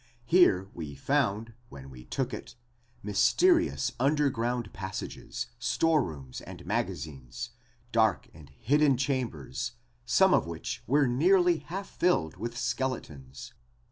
Here 0.25 0.67
were 0.73 0.95
found, 0.95 1.53
when 1.69 1.91
we 1.91 2.05
took 2.05 2.33
it, 2.33 2.55
mysterious 3.03 3.91
underground 3.99 4.73
passages, 4.73 5.49
store 5.59 6.01
rooms 6.03 6.41
and 6.41 6.65
magazines, 6.65 7.51
dark 7.91 8.27
and 8.33 8.49
hidden 8.49 8.97
chambers 8.97 9.73
some 10.03 10.33
of 10.33 10.47
which 10.47 10.81
were 10.87 11.05
nearly 11.05 11.57
half 11.59 11.87
filled 11.87 12.37
with 12.37 12.57
skeletons. 12.57 13.53